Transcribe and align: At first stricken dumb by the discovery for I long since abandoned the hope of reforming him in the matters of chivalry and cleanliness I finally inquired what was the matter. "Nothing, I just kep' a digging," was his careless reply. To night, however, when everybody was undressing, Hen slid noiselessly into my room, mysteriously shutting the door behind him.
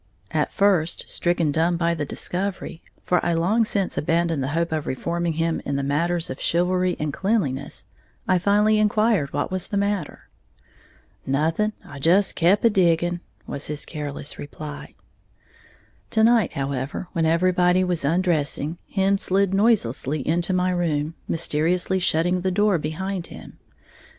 At 0.31 0.51
first 0.51 1.07
stricken 1.07 1.51
dumb 1.51 1.77
by 1.77 1.93
the 1.93 2.05
discovery 2.05 2.81
for 3.03 3.23
I 3.23 3.33
long 3.33 3.63
since 3.63 3.99
abandoned 3.99 4.41
the 4.41 4.47
hope 4.57 4.71
of 4.71 4.87
reforming 4.87 5.33
him 5.33 5.61
in 5.63 5.75
the 5.75 5.83
matters 5.83 6.31
of 6.31 6.41
chivalry 6.41 6.95
and 6.99 7.13
cleanliness 7.13 7.85
I 8.27 8.39
finally 8.39 8.79
inquired 8.79 9.31
what 9.31 9.51
was 9.51 9.67
the 9.67 9.77
matter. 9.77 10.27
"Nothing, 11.23 11.73
I 11.85 11.99
just 11.99 12.35
kep' 12.35 12.63
a 12.63 12.69
digging," 12.71 13.19
was 13.45 13.67
his 13.67 13.85
careless 13.85 14.39
reply. 14.39 14.95
To 16.09 16.23
night, 16.23 16.53
however, 16.53 17.09
when 17.13 17.27
everybody 17.27 17.83
was 17.83 18.03
undressing, 18.03 18.79
Hen 18.91 19.19
slid 19.19 19.53
noiselessly 19.53 20.27
into 20.27 20.51
my 20.51 20.71
room, 20.71 21.13
mysteriously 21.27 21.99
shutting 21.99 22.41
the 22.41 22.49
door 22.49 22.79
behind 22.79 23.27
him. 23.27 23.59